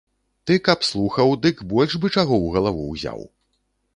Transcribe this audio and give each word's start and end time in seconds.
Ты 0.51 0.55
каб 0.67 0.79
слухаў, 0.91 1.33
дык 1.43 1.61
больш 1.75 1.93
бы 2.01 2.11
чаго 2.15 2.35
ў 2.39 2.47
галаву 2.55 2.87
ўзяў. 2.95 3.21